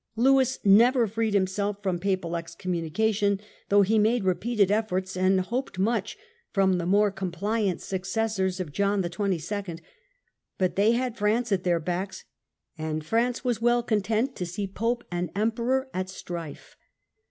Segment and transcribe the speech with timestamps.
[0.15, 6.17] Lewis never freed himself from Papal excommunication, though he made repeated efforts and hoped much
[6.49, 9.75] from the more compliant successors of John XXII.;
[10.57, 12.25] but they had France at their backs,
[12.79, 16.75] and France was well content to see Pope and Emperor at strife.